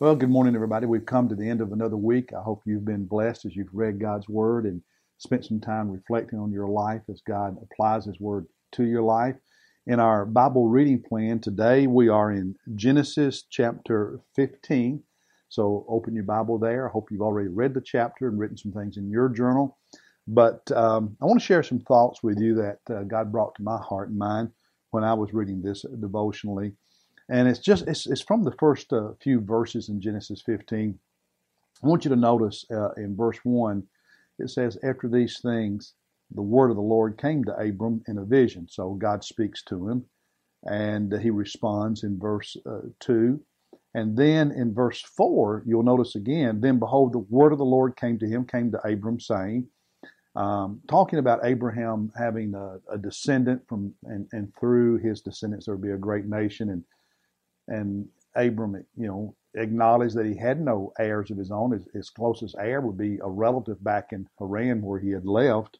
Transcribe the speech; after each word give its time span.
Well, 0.00 0.14
good 0.14 0.30
morning, 0.30 0.54
everybody. 0.54 0.86
We've 0.86 1.04
come 1.04 1.28
to 1.28 1.34
the 1.34 1.50
end 1.50 1.60
of 1.60 1.72
another 1.72 1.96
week. 1.96 2.32
I 2.32 2.40
hope 2.40 2.62
you've 2.64 2.84
been 2.84 3.04
blessed 3.04 3.46
as 3.46 3.56
you've 3.56 3.74
read 3.74 3.98
God's 3.98 4.28
Word 4.28 4.64
and 4.64 4.80
spent 5.16 5.44
some 5.44 5.58
time 5.58 5.90
reflecting 5.90 6.38
on 6.38 6.52
your 6.52 6.68
life 6.68 7.02
as 7.10 7.20
God 7.26 7.56
applies 7.60 8.04
His 8.04 8.20
Word 8.20 8.46
to 8.74 8.84
your 8.84 9.02
life. 9.02 9.34
In 9.88 9.98
our 9.98 10.24
Bible 10.24 10.68
reading 10.68 11.02
plan 11.02 11.40
today, 11.40 11.88
we 11.88 12.08
are 12.08 12.30
in 12.30 12.54
Genesis 12.76 13.42
chapter 13.50 14.20
15. 14.36 15.02
So 15.48 15.84
open 15.88 16.14
your 16.14 16.22
Bible 16.22 16.60
there. 16.60 16.88
I 16.88 16.92
hope 16.92 17.08
you've 17.10 17.20
already 17.20 17.48
read 17.48 17.74
the 17.74 17.80
chapter 17.80 18.28
and 18.28 18.38
written 18.38 18.56
some 18.56 18.70
things 18.70 18.98
in 18.98 19.10
your 19.10 19.28
journal. 19.28 19.78
But 20.28 20.70
um, 20.70 21.16
I 21.20 21.24
want 21.24 21.40
to 21.40 21.44
share 21.44 21.64
some 21.64 21.80
thoughts 21.80 22.22
with 22.22 22.38
you 22.38 22.54
that 22.54 22.78
uh, 22.88 23.02
God 23.02 23.32
brought 23.32 23.56
to 23.56 23.64
my 23.64 23.78
heart 23.78 24.10
and 24.10 24.18
mind 24.18 24.50
when 24.92 25.02
I 25.02 25.14
was 25.14 25.34
reading 25.34 25.60
this 25.60 25.84
devotionally 25.98 26.74
and 27.28 27.48
it's 27.48 27.58
just 27.58 27.86
it's, 27.86 28.06
it's 28.06 28.22
from 28.22 28.44
the 28.44 28.54
first 28.58 28.92
uh, 28.92 29.10
few 29.20 29.40
verses 29.40 29.88
in 29.88 30.00
Genesis 30.00 30.42
15. 30.42 30.98
I 31.82 31.86
want 31.86 32.04
you 32.04 32.08
to 32.10 32.16
notice 32.16 32.64
uh, 32.70 32.90
in 32.92 33.16
verse 33.16 33.38
one, 33.44 33.84
it 34.38 34.50
says, 34.50 34.78
"After 34.82 35.08
these 35.08 35.40
things, 35.40 35.94
the 36.30 36.42
word 36.42 36.70
of 36.70 36.76
the 36.76 36.82
Lord 36.82 37.18
came 37.18 37.44
to 37.44 37.56
Abram 37.56 38.02
in 38.06 38.18
a 38.18 38.24
vision." 38.24 38.66
So 38.68 38.94
God 38.94 39.24
speaks 39.24 39.62
to 39.64 39.88
him, 39.88 40.04
and 40.64 41.12
he 41.20 41.30
responds 41.30 42.02
in 42.02 42.18
verse 42.18 42.56
uh, 42.66 42.80
two. 43.00 43.40
And 43.94 44.16
then 44.16 44.52
in 44.52 44.74
verse 44.74 45.00
4, 45.00 45.64
you'll 45.66 45.82
notice 45.82 46.14
again, 46.14 46.60
then 46.60 46.78
behold, 46.78 47.12
the 47.12 47.18
word 47.18 47.52
of 47.52 47.58
the 47.58 47.64
Lord 47.64 47.96
came 47.96 48.18
to 48.18 48.28
him, 48.28 48.44
came 48.44 48.70
to 48.70 48.86
Abram, 48.86 49.18
saying, 49.18 49.66
um, 50.36 50.80
talking 50.88 51.18
about 51.18 51.44
Abraham 51.44 52.12
having 52.16 52.54
a, 52.54 52.78
a 52.92 52.98
descendant 52.98 53.62
from, 53.66 53.92
and, 54.04 54.28
and 54.32 54.52
through 54.60 54.98
his 54.98 55.20
descendants 55.20 55.66
there 55.66 55.74
would 55.74 55.82
be 55.82 55.92
a 55.92 55.96
great 55.96 56.26
nation. 56.26 56.70
And 56.70 56.84
and 57.68 58.08
Abram, 58.34 58.84
you 58.96 59.06
know, 59.06 59.34
acknowledged 59.54 60.16
that 60.16 60.26
he 60.26 60.36
had 60.36 60.60
no 60.60 60.92
heirs 60.98 61.30
of 61.30 61.38
his 61.38 61.50
own. 61.50 61.72
His, 61.72 61.82
his, 61.92 62.10
closest 62.10 62.56
heir 62.58 62.80
would 62.80 62.98
be 62.98 63.18
a 63.22 63.28
relative 63.28 63.82
back 63.82 64.12
in 64.12 64.28
Haran 64.38 64.82
where 64.82 65.00
he 65.00 65.10
had 65.10 65.24
left 65.26 65.78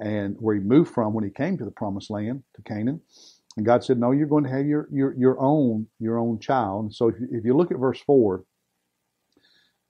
and 0.00 0.36
where 0.38 0.54
he 0.54 0.60
moved 0.60 0.92
from 0.92 1.12
when 1.12 1.24
he 1.24 1.30
came 1.30 1.58
to 1.58 1.64
the 1.64 1.70
promised 1.70 2.10
land, 2.10 2.42
to 2.54 2.62
Canaan. 2.62 3.00
And 3.56 3.66
God 3.66 3.82
said, 3.82 3.98
no, 3.98 4.12
you're 4.12 4.28
going 4.28 4.44
to 4.44 4.50
have 4.50 4.66
your, 4.66 4.88
your, 4.92 5.14
your 5.14 5.40
own, 5.40 5.88
your 5.98 6.18
own 6.18 6.38
child. 6.38 6.94
So 6.94 7.08
if 7.08 7.18
you, 7.20 7.28
if 7.32 7.44
you 7.44 7.56
look 7.56 7.72
at 7.72 7.78
verse 7.78 8.00
four, 8.00 8.44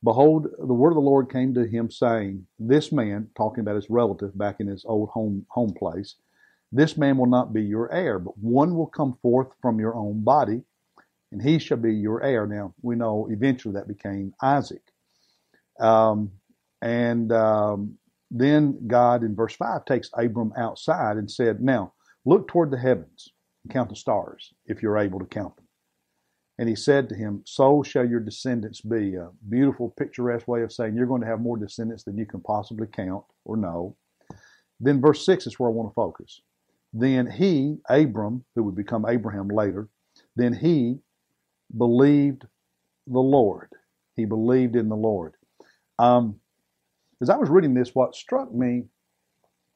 behold, 0.02 0.46
the 0.58 0.72
word 0.72 0.90
of 0.90 0.94
the 0.94 1.00
Lord 1.00 1.30
came 1.30 1.52
to 1.54 1.66
him 1.66 1.90
saying, 1.90 2.46
this 2.58 2.92
man, 2.92 3.28
talking 3.36 3.60
about 3.60 3.76
his 3.76 3.90
relative 3.90 4.36
back 4.38 4.60
in 4.60 4.68
his 4.68 4.84
old 4.86 5.10
home, 5.10 5.44
home 5.50 5.74
place, 5.74 6.14
this 6.72 6.96
man 6.96 7.18
will 7.18 7.26
not 7.26 7.52
be 7.52 7.62
your 7.62 7.92
heir, 7.92 8.18
but 8.18 8.38
one 8.38 8.74
will 8.74 8.86
come 8.86 9.18
forth 9.20 9.48
from 9.60 9.78
your 9.78 9.94
own 9.94 10.22
body 10.22 10.62
and 11.32 11.42
he 11.42 11.58
shall 11.58 11.76
be 11.76 11.94
your 11.94 12.22
heir. 12.22 12.46
Now, 12.46 12.74
we 12.82 12.96
know 12.96 13.28
eventually 13.30 13.74
that 13.74 13.88
became 13.88 14.32
Isaac. 14.42 14.82
Um, 15.80 16.32
and 16.80 17.30
um, 17.32 17.98
then 18.30 18.86
God, 18.86 19.22
in 19.22 19.34
verse 19.34 19.54
5, 19.54 19.84
takes 19.84 20.10
Abram 20.14 20.52
outside 20.56 21.16
and 21.16 21.30
said, 21.30 21.60
Now, 21.60 21.92
look 22.24 22.48
toward 22.48 22.70
the 22.70 22.78
heavens 22.78 23.28
and 23.64 23.72
count 23.72 23.90
the 23.90 23.96
stars, 23.96 24.52
if 24.66 24.82
you're 24.82 24.98
able 24.98 25.18
to 25.18 25.26
count 25.26 25.56
them. 25.56 25.66
And 26.58 26.68
he 26.68 26.74
said 26.74 27.08
to 27.08 27.14
him, 27.14 27.42
So 27.44 27.82
shall 27.82 28.06
your 28.06 28.20
descendants 28.20 28.80
be. 28.80 29.14
A 29.14 29.30
beautiful, 29.48 29.94
picturesque 29.96 30.48
way 30.48 30.62
of 30.62 30.72
saying 30.72 30.96
you're 30.96 31.06
going 31.06 31.20
to 31.22 31.28
have 31.28 31.40
more 31.40 31.56
descendants 31.56 32.04
than 32.04 32.18
you 32.18 32.26
can 32.26 32.40
possibly 32.40 32.86
count 32.86 33.24
or 33.44 33.56
know. 33.56 33.96
Then 34.80 35.00
verse 35.00 35.24
6 35.24 35.46
is 35.46 35.58
where 35.58 35.68
I 35.68 35.72
want 35.72 35.90
to 35.90 35.94
focus. 35.94 36.40
Then 36.92 37.30
he, 37.30 37.78
Abram, 37.88 38.44
who 38.54 38.64
would 38.64 38.74
become 38.74 39.06
Abraham 39.06 39.48
later, 39.48 39.88
then 40.36 40.52
he, 40.52 40.98
believed 41.76 42.46
the 43.06 43.20
Lord. 43.20 43.70
He 44.16 44.24
believed 44.24 44.76
in 44.76 44.88
the 44.88 44.96
Lord. 44.96 45.34
Um, 45.98 46.40
as 47.20 47.30
I 47.30 47.36
was 47.36 47.50
reading 47.50 47.74
this, 47.74 47.94
what 47.94 48.14
struck 48.14 48.52
me 48.52 48.84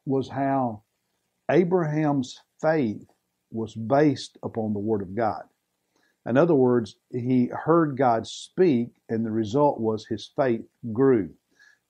was 0.04 0.28
how 0.28 0.82
Abraham's 1.50 2.40
faith 2.60 3.04
was 3.50 3.74
based 3.74 4.38
upon 4.42 4.72
the 4.72 4.78
Word 4.78 5.02
of 5.02 5.14
God. 5.14 5.42
In 6.26 6.36
other 6.36 6.54
words, 6.54 6.96
he 7.10 7.50
heard 7.52 7.96
God 7.96 8.26
speak, 8.26 8.90
and 9.08 9.26
the 9.26 9.30
result 9.30 9.80
was 9.80 10.06
his 10.06 10.30
faith 10.36 10.62
grew. 10.92 11.30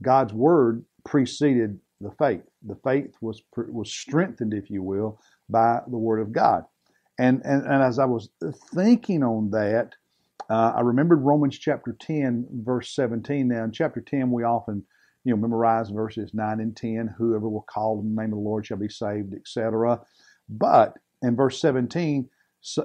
God's 0.02 0.32
Word 0.32 0.84
preceded 1.04 1.78
the 2.00 2.10
faith. 2.12 2.42
The 2.66 2.78
faith 2.82 3.14
was 3.20 3.42
was 3.56 3.92
strengthened, 3.92 4.54
if 4.54 4.70
you 4.70 4.82
will, 4.82 5.20
by 5.48 5.80
the 5.86 5.98
Word 5.98 6.20
of 6.20 6.32
God. 6.32 6.64
And, 7.18 7.42
and, 7.44 7.62
and 7.64 7.82
as 7.82 7.98
I 7.98 8.06
was 8.06 8.30
thinking 8.74 9.22
on 9.22 9.50
that, 9.50 9.94
uh, 10.52 10.74
I 10.76 10.80
remembered 10.80 11.22
Romans 11.22 11.58
chapter 11.58 11.96
10, 11.98 12.46
verse 12.62 12.94
17. 12.94 13.48
Now, 13.48 13.64
in 13.64 13.72
chapter 13.72 14.02
10, 14.02 14.30
we 14.30 14.42
often 14.42 14.84
you 15.24 15.34
know, 15.34 15.40
memorize 15.40 15.88
verses 15.88 16.34
9 16.34 16.60
and 16.60 16.76
10. 16.76 17.14
Whoever 17.16 17.48
will 17.48 17.64
call 17.66 18.00
on 18.00 18.14
the 18.14 18.20
name 18.20 18.34
of 18.34 18.38
the 18.38 18.44
Lord 18.44 18.66
shall 18.66 18.76
be 18.76 18.90
saved, 18.90 19.32
etc. 19.32 19.98
But 20.50 20.98
in 21.22 21.36
verse 21.36 21.58
17, 21.58 22.28
uh, 22.76 22.82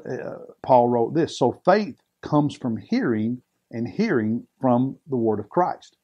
Paul 0.63 0.87
wrote 0.87 1.13
this 1.13 1.37
So 1.37 1.59
faith 1.65 1.99
comes 2.21 2.55
from 2.55 2.77
hearing, 2.77 3.41
and 3.71 3.85
hearing 3.85 4.47
from 4.61 4.95
the 5.09 5.17
word 5.17 5.41
of 5.41 5.49
Christ. 5.49 5.97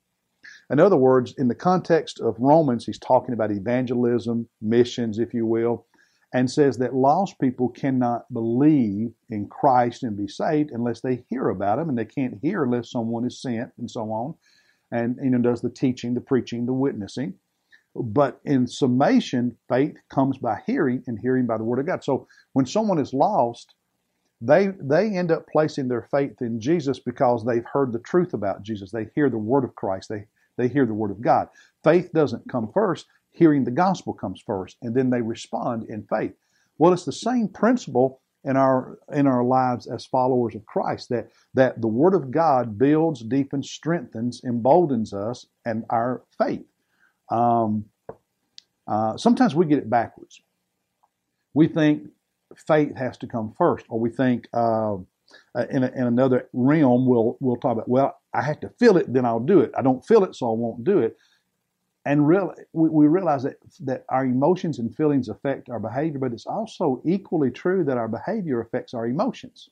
In 0.70 0.82
other 0.82 0.98
words, 0.98 1.34
in 1.38 1.48
the 1.48 1.56
context 1.56 2.20
of 2.20 2.36
Romans, 2.40 2.86
he's 2.86 3.00
talking 3.00 3.34
about 3.34 3.52
evangelism, 3.52 4.50
missions, 4.62 5.18
if 5.18 5.34
you 5.34 5.46
will 5.46 5.86
and 6.34 6.50
says 6.50 6.78
that 6.80 6.96
lost 6.96 7.40
people 7.40 7.70
cannot 7.70 8.32
believe 8.34 9.12
in 9.30 9.48
Christ 9.48 10.02
and 10.02 10.18
be 10.18 10.28
saved 10.28 10.72
unless 10.72 11.00
they 11.02 11.24
hear 11.30 11.50
about 11.50 11.78
him, 11.80 11.90
and 11.90 11.98
they 11.98 12.06
can't 12.06 12.40
hear 12.42 12.64
unless 12.64 12.90
someone 12.90 13.26
is 13.26 13.40
sent, 13.40 13.72
and 13.78 13.90
so 13.90 14.12
on, 14.12 14.34
and 14.92 15.18
you 15.24 15.30
know 15.30 15.38
does 15.38 15.62
the 15.62 15.70
teaching, 15.70 16.16
the 16.16 16.22
preaching, 16.22 16.66
the 16.66 16.74
witnessing. 16.74 17.36
But 17.96 18.42
in 18.44 18.66
summation, 18.66 19.58
faith 19.70 19.96
comes 20.10 20.40
by 20.40 20.62
hearing, 20.66 21.04
and 21.06 21.20
hearing 21.20 21.46
by 21.46 21.60
the 21.60 21.64
word 21.64 21.80
of 21.80 21.86
God. 21.86 22.04
So 22.04 22.28
when 22.54 22.66
someone 22.66 22.98
is 22.98 23.14
lost, 23.14 23.76
they 24.42 24.70
they 24.82 25.16
end 25.16 25.32
up 25.32 25.46
placing 25.52 25.88
their 25.88 26.08
faith 26.10 26.42
in 26.42 26.60
Jesus 26.60 26.98
because 27.00 27.46
they've 27.46 27.66
heard 27.72 27.94
the 27.94 28.00
truth 28.00 28.34
about 28.34 28.64
Jesus. 28.64 28.92
They 28.92 29.08
hear 29.14 29.30
the 29.30 29.38
word 29.38 29.64
of 29.64 29.76
Christ. 29.76 30.10
They 30.10 30.26
they 30.58 30.68
hear 30.68 30.88
the 30.88 30.94
word 30.96 31.12
of 31.12 31.22
God. 31.22 31.50
Faith 31.84 32.12
doesn't 32.12 32.50
come 32.50 32.72
first 32.74 33.06
hearing 33.34 33.64
the 33.64 33.72
gospel 33.72 34.14
comes 34.14 34.42
first, 34.46 34.78
and 34.82 34.96
then 34.96 35.10
they 35.10 35.22
respond 35.22 35.90
in 35.90 36.04
faith. 36.04 36.34
Well, 36.78 36.94
it's 36.94 37.06
the 37.06 37.12
same 37.12 37.48
principle 37.50 38.22
in 38.46 38.58
our 38.58 39.00
in 39.14 39.26
our 39.28 39.44
lives 39.44 39.88
as 39.88 40.06
followers 40.06 40.56
of 40.56 40.66
Christ 40.66 41.10
that 41.10 41.30
that 41.54 41.82
the 41.82 41.88
Word 41.88 42.14
of 42.14 42.32
God 42.32 42.78
builds, 42.78 43.22
deepens, 43.22 43.70
strengthens, 43.70 44.42
emboldens 44.44 45.14
us 45.14 45.48
and 45.66 45.86
our 45.90 46.24
faith. 46.38 46.66
Um, 47.30 47.86
uh, 48.88 49.18
sometimes 49.18 49.56
we 49.56 49.66
get 49.66 49.80
it 49.80 49.90
backwards. 49.90 50.42
We 51.54 51.68
think 51.68 52.10
faith 52.68 52.96
has 52.96 53.18
to 53.20 53.28
come 53.28 53.54
first, 53.58 53.86
or 53.90 54.00
we 54.00 54.10
think 54.10 54.48
uh, 54.54 54.98
in, 55.70 55.84
a, 55.84 55.92
in 55.96 56.04
another 56.04 56.50
realm 56.54 57.06
we'll 57.08 57.38
we'll 57.40 57.58
talk 57.58 57.74
about. 57.74 57.88
Well, 57.88 58.20
I 58.34 58.42
have 58.42 58.60
to 58.62 58.70
feel 58.80 58.98
it, 58.98 59.12
then 59.12 59.26
I'll 59.26 59.40
do 59.40 59.62
it. 59.62 59.72
I 59.78 59.82
don't 59.82 60.06
feel 60.06 60.24
it, 60.24 60.36
so 60.36 60.52
I 60.52 60.56
won't 60.56 60.84
do 60.84 61.00
it 61.00 61.18
and 62.06 62.28
real, 62.28 62.54
we, 62.74 62.90
we 62.90 63.08
realize 63.08 63.44
that, 63.44 63.58
that 63.82 64.04
our 64.10 64.26
emotions 64.26 64.80
and 64.80 64.96
feelings 64.96 65.30
affect 65.30 65.70
our 65.70 65.80
behavior, 65.80 66.20
but 66.20 66.34
it's 66.34 66.46
also 66.46 67.02
equally 67.06 67.52
true 67.52 67.84
that 67.86 67.98
our 67.98 68.10
behavior 68.10 68.62
affects 68.62 68.94
our 68.94 69.08
emotions. 69.08 69.70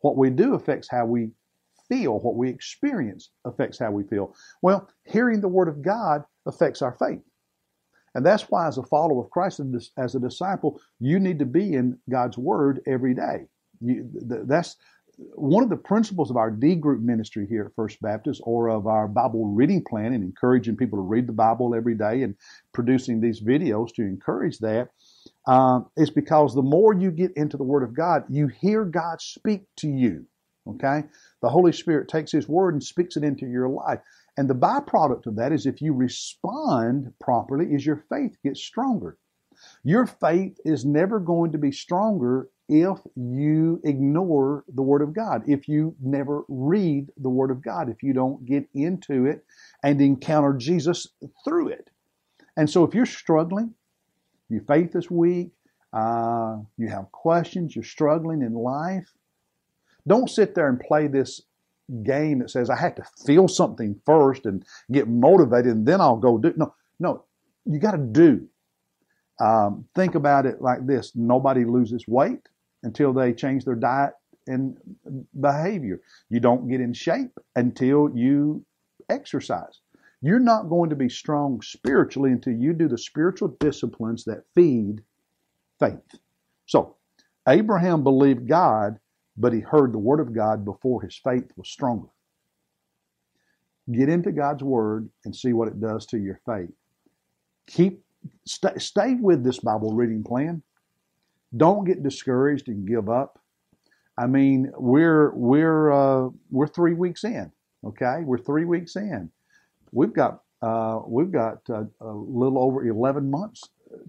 What 0.00 0.16
we 0.16 0.30
do 0.30 0.54
affects 0.54 0.88
how 0.88 1.06
we 1.06 1.30
feel. 1.88 2.20
What 2.20 2.36
we 2.36 2.48
experience 2.48 3.30
affects 3.44 3.78
how 3.78 3.90
we 3.90 4.04
feel. 4.04 4.34
Well, 4.62 4.88
hearing 5.04 5.40
the 5.40 5.48
Word 5.48 5.68
of 5.68 5.82
God 5.82 6.24
affects 6.46 6.82
our 6.82 6.92
faith. 6.92 7.20
And 8.14 8.24
that's 8.24 8.44
why, 8.44 8.66
as 8.66 8.78
a 8.78 8.82
follower 8.82 9.24
of 9.24 9.30
Christ, 9.30 9.60
as 9.96 10.14
a 10.14 10.20
disciple, 10.20 10.80
you 10.98 11.20
need 11.20 11.38
to 11.40 11.46
be 11.46 11.74
in 11.74 11.98
God's 12.08 12.38
Word 12.38 12.80
every 12.86 13.14
day. 13.14 13.46
You, 13.80 14.08
that's 14.46 14.76
one 15.34 15.62
of 15.62 15.68
the 15.68 15.76
principles 15.76 16.30
of 16.30 16.36
our 16.36 16.50
D 16.50 16.74
group 16.74 17.00
ministry 17.00 17.46
here 17.46 17.66
at 17.66 17.74
First 17.74 18.00
Baptist 18.00 18.40
or 18.44 18.68
of 18.68 18.86
our 18.86 19.06
Bible 19.06 19.46
reading 19.46 19.84
plan 19.84 20.12
and 20.12 20.24
encouraging 20.24 20.76
people 20.76 20.98
to 20.98 21.02
read 21.02 21.26
the 21.26 21.32
Bible 21.32 21.74
every 21.74 21.94
day 21.94 22.22
and 22.22 22.34
producing 22.72 23.20
these 23.20 23.40
videos 23.40 23.94
to 23.94 24.02
encourage 24.02 24.58
that 24.58 24.90
um, 25.46 25.86
is 25.96 26.10
because 26.10 26.54
the 26.54 26.62
more 26.62 26.94
you 26.94 27.10
get 27.10 27.32
into 27.36 27.56
the 27.56 27.64
Word 27.64 27.82
of 27.82 27.94
God, 27.94 28.24
you 28.28 28.48
hear 28.48 28.84
God 28.84 29.20
speak 29.20 29.62
to 29.76 29.88
you. 29.88 30.26
Okay? 30.66 31.04
The 31.42 31.48
Holy 31.48 31.72
Spirit 31.72 32.08
takes 32.08 32.32
His 32.32 32.48
Word 32.48 32.74
and 32.74 32.82
speaks 32.82 33.16
it 33.16 33.24
into 33.24 33.46
your 33.46 33.68
life. 33.68 34.00
And 34.36 34.48
the 34.48 34.54
byproduct 34.54 35.26
of 35.26 35.36
that 35.36 35.52
is 35.52 35.66
if 35.66 35.82
you 35.82 35.92
respond 35.92 37.12
properly, 37.20 37.74
is 37.74 37.84
your 37.84 38.04
faith 38.08 38.36
gets 38.42 38.60
stronger. 38.60 39.18
Your 39.84 40.06
faith 40.06 40.58
is 40.64 40.84
never 40.84 41.20
going 41.20 41.52
to 41.52 41.58
be 41.58 41.72
stronger 41.72 42.48
if 42.70 42.98
you 43.16 43.80
ignore 43.82 44.64
the 44.72 44.82
Word 44.82 45.02
of 45.02 45.12
God, 45.12 45.42
if 45.48 45.66
you 45.66 45.96
never 46.00 46.44
read 46.48 47.08
the 47.16 47.28
Word 47.28 47.50
of 47.50 47.62
God, 47.62 47.90
if 47.90 48.00
you 48.00 48.12
don't 48.12 48.46
get 48.46 48.68
into 48.72 49.26
it 49.26 49.44
and 49.82 50.00
encounter 50.00 50.54
Jesus 50.54 51.08
through 51.44 51.68
it. 51.68 51.90
And 52.56 52.70
so 52.70 52.84
if 52.84 52.94
you're 52.94 53.06
struggling, 53.06 53.74
your 54.48 54.60
faith 54.62 54.94
is 54.94 55.10
weak, 55.10 55.50
uh, 55.92 56.58
you 56.78 56.88
have 56.88 57.10
questions, 57.10 57.74
you're 57.74 57.82
struggling 57.82 58.40
in 58.40 58.54
life, 58.54 59.10
don't 60.06 60.30
sit 60.30 60.54
there 60.54 60.68
and 60.68 60.78
play 60.78 61.08
this 61.08 61.42
game 62.04 62.38
that 62.38 62.50
says 62.50 62.70
I 62.70 62.76
have 62.76 62.94
to 62.94 63.04
feel 63.26 63.48
something 63.48 64.00
first 64.06 64.46
and 64.46 64.64
get 64.92 65.08
motivated 65.08 65.72
and 65.72 65.86
then 65.86 66.00
I'll 66.00 66.16
go 66.16 66.38
do. 66.38 66.54
No, 66.56 66.72
no, 67.00 67.24
you 67.64 67.80
got 67.80 67.92
to 67.92 67.98
do. 67.98 68.46
Um, 69.40 69.86
think 69.96 70.14
about 70.14 70.46
it 70.46 70.62
like 70.62 70.86
this: 70.86 71.12
nobody 71.16 71.64
loses 71.64 72.06
weight 72.06 72.48
until 72.82 73.12
they 73.12 73.32
change 73.32 73.64
their 73.64 73.74
diet 73.74 74.14
and 74.46 74.76
behavior. 75.38 76.00
You 76.28 76.40
don't 76.40 76.68
get 76.68 76.80
in 76.80 76.92
shape 76.92 77.38
until 77.56 78.10
you 78.14 78.64
exercise. 79.08 79.80
You're 80.22 80.38
not 80.38 80.68
going 80.68 80.90
to 80.90 80.96
be 80.96 81.08
strong 81.08 81.62
spiritually 81.62 82.32
until 82.32 82.54
you 82.54 82.72
do 82.72 82.88
the 82.88 82.98
spiritual 82.98 83.48
disciplines 83.60 84.24
that 84.24 84.44
feed 84.54 85.02
faith. 85.78 86.20
So, 86.66 86.96
Abraham 87.48 88.04
believed 88.04 88.46
God, 88.46 88.98
but 89.36 89.52
he 89.52 89.60
heard 89.60 89.92
the 89.92 89.98
word 89.98 90.20
of 90.20 90.34
God 90.34 90.64
before 90.64 91.02
his 91.02 91.16
faith 91.16 91.50
was 91.56 91.68
stronger. 91.68 92.08
Get 93.90 94.08
into 94.08 94.30
God's 94.30 94.62
word 94.62 95.08
and 95.24 95.34
see 95.34 95.52
what 95.52 95.68
it 95.68 95.80
does 95.80 96.06
to 96.06 96.18
your 96.18 96.38
faith. 96.46 96.70
Keep 97.66 98.04
stay, 98.44 98.76
stay 98.76 99.14
with 99.14 99.42
this 99.42 99.58
Bible 99.58 99.94
reading 99.94 100.22
plan. 100.22 100.62
Don't 101.56 101.84
get 101.84 102.02
discouraged 102.02 102.68
and 102.68 102.86
give 102.86 103.08
up. 103.08 103.40
I 104.16 104.26
mean, 104.26 104.70
we're 104.76 105.32
we're 105.34 105.92
uh, 105.92 106.30
we're 106.50 106.68
three 106.68 106.94
weeks 106.94 107.24
in. 107.24 107.50
Okay, 107.84 108.20
we're 108.24 108.38
three 108.38 108.64
weeks 108.64 108.96
in. 108.96 109.30
We've 109.92 110.12
got 110.12 110.42
uh, 110.62 111.00
we've 111.06 111.32
got 111.32 111.58
uh, 111.70 111.84
a 112.00 112.12
little 112.12 112.58
over 112.58 112.86
11 112.86 113.30
months 113.30 113.62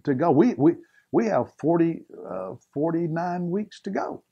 to 0.04 0.14
go. 0.14 0.32
We 0.32 0.54
we 0.56 0.76
we 1.12 1.26
have 1.28 1.54
40 1.60 2.04
uh, 2.30 2.54
49 2.74 3.50
weeks 3.50 3.80
to 3.82 3.90
go. 3.90 4.24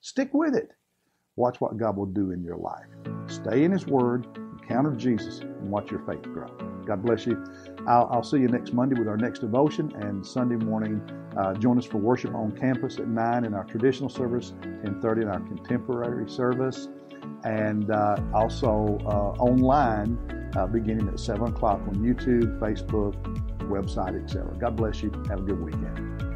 Stick 0.00 0.30
with 0.32 0.54
it. 0.54 0.70
Watch 1.36 1.60
what 1.60 1.76
God 1.76 1.96
will 1.96 2.06
do 2.06 2.32
in 2.32 2.42
your 2.42 2.56
life. 2.56 2.86
Stay 3.26 3.64
in 3.64 3.72
His 3.72 3.86
Word, 3.86 4.26
encounter 4.70 4.92
Jesus, 4.92 5.40
and 5.40 5.68
watch 5.68 5.90
your 5.90 6.00
faith 6.00 6.22
grow. 6.22 6.46
God 6.86 7.02
bless 7.02 7.26
you. 7.26 7.44
I'll, 7.88 8.08
I'll 8.10 8.22
see 8.22 8.38
you 8.38 8.48
next 8.48 8.72
Monday 8.72 8.96
with 8.96 9.08
our 9.08 9.16
next 9.16 9.40
devotion, 9.40 9.92
and 9.96 10.24
Sunday 10.24 10.56
morning, 10.64 11.02
uh, 11.36 11.54
join 11.54 11.76
us 11.76 11.84
for 11.84 11.98
worship 11.98 12.34
on 12.34 12.52
campus 12.52 12.98
at 12.98 13.08
9 13.08 13.44
in 13.44 13.54
our 13.54 13.64
traditional 13.64 14.08
service, 14.08 14.52
10.30 14.62 15.22
in 15.22 15.28
our 15.28 15.40
contemporary 15.40 16.30
service, 16.30 16.88
and 17.44 17.90
uh, 17.90 18.16
also 18.32 18.98
uh, 19.06 19.42
online 19.42 20.18
uh, 20.56 20.66
beginning 20.66 21.08
at 21.08 21.18
7 21.18 21.48
o'clock 21.48 21.80
on 21.88 21.96
YouTube, 21.96 22.58
Facebook, 22.60 23.14
website, 23.68 24.22
etc. 24.22 24.54
God 24.58 24.76
bless 24.76 25.02
you. 25.02 25.10
Have 25.28 25.40
a 25.40 25.42
good 25.42 25.60
weekend. 25.60 26.29